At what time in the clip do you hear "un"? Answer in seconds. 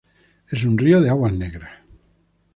0.65-0.79